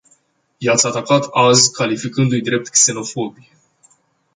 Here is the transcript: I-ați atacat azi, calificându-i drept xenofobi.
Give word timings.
I-ați 0.57 0.87
atacat 0.87 1.27
azi, 1.31 1.71
calificându-i 1.71 2.41
drept 2.41 2.67
xenofobi. 2.73 3.51